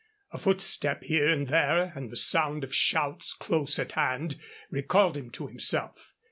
[0.31, 4.39] A footstep here and there and the sound of shouts close at hand
[4.71, 6.15] recalled him to himself.